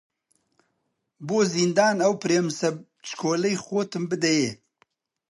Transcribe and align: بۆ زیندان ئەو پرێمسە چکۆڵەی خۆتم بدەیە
بۆ 1.27 1.37
زیندان 1.53 1.97
ئەو 2.03 2.13
پرێمسە 2.23 2.69
چکۆڵەی 3.09 3.61
خۆتم 3.65 4.03
بدەیە 4.11 4.51